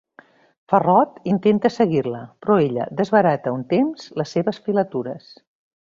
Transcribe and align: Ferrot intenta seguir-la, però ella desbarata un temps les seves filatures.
Ferrot 0.71 1.19
intenta 1.33 1.71
seguir-la, 1.75 2.23
però 2.45 2.57
ella 2.69 2.89
desbarata 3.03 3.57
un 3.61 3.65
temps 3.77 4.09
les 4.23 4.35
seves 4.39 4.65
filatures. 4.69 5.31